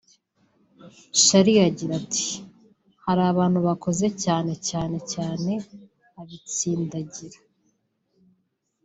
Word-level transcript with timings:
Charly 1.23 1.55
agira 1.67 1.93
ati 2.01 2.29
“Hari 3.03 3.21
abantu 3.31 3.59
bakoze 3.67 4.05
cyane 4.23 4.51
cyane 4.67 4.97
cyane 5.11 5.51
(abitsindagira) 6.19 7.39